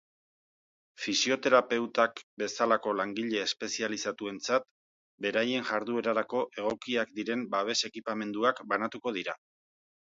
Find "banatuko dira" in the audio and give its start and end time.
8.75-9.41